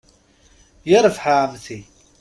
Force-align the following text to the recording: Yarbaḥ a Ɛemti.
Yarbaḥ 0.89 1.23
a 1.31 1.33
Ɛemti. 1.41 1.79